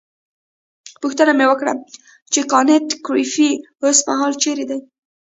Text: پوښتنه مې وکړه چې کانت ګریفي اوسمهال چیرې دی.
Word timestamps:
پوښتنه 1.01 1.31
مې 1.37 1.45
وکړه 1.49 1.73
چې 2.33 2.39
کانت 2.51 2.85
ګریفي 3.07 3.49
اوسمهال 3.85 4.33
چیرې 4.43 4.65
دی. 4.69 4.79